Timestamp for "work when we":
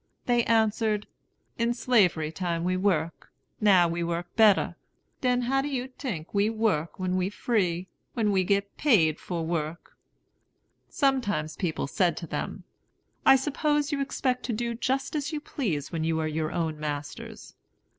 6.49-7.29